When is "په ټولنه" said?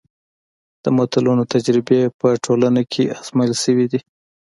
2.19-2.81